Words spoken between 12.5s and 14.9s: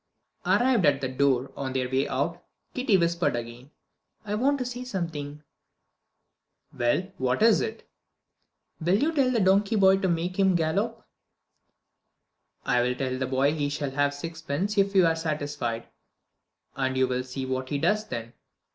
"I'll tell the boy he shall have sixpence